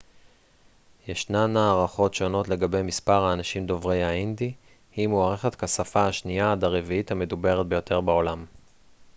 [1.07, 4.53] ישנן הערכות שונות לגבי מספר האנשים דוברי ההינדי
[4.95, 8.45] היא מוערכת כשפה השנייה עד הרביעית המדוברת ביותר בעולם